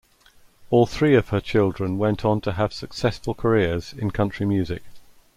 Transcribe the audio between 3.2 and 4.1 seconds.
careers in